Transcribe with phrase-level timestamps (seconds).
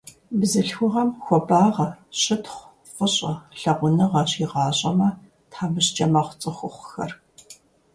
[0.39, 1.87] Бзылъхугъэм хуабагъэ,
[2.19, 5.09] щытхъу, фӀыщӀэ, лъагъуныгъэ щигъащӀэмэ,
[5.49, 7.11] тхьэмыщкӀэ мэхъу цӏыхухъухэр.